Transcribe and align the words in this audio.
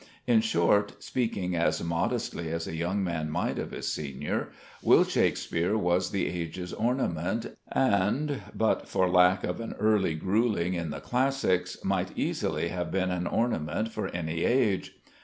In 0.25 0.41
short, 0.41 1.03
speaking 1.03 1.55
as 1.55 1.83
modestly 1.83 2.49
as 2.49 2.65
a 2.65 2.75
young 2.75 3.03
man 3.03 3.29
might 3.29 3.59
of 3.59 3.69
his 3.69 3.93
senior, 3.93 4.49
Will 4.81 5.03
Shakespeare 5.03 5.77
was 5.77 6.09
the 6.09 6.25
age's 6.27 6.73
ornament 6.73 7.55
and, 7.71 8.41
but 8.55 8.87
for 8.89 9.07
lack 9.07 9.43
of 9.43 9.61
an 9.61 9.75
early 9.79 10.15
gruelling 10.15 10.73
in 10.73 10.89
the 10.89 11.01
classics, 11.01 11.77
might 11.83 12.17
easily 12.17 12.69
have 12.69 12.89
been 12.89 13.11
an 13.11 13.27
ornament 13.27 13.89
for 13.91 14.07
any 14.07 14.43
age. 14.43 14.95